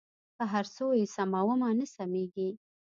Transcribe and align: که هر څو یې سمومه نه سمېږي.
که 0.37 0.43
هر 0.53 0.65
څو 0.75 0.85
یې 0.99 1.05
سمومه 1.15 1.69
نه 1.79 1.85
سمېږي. 1.95 2.49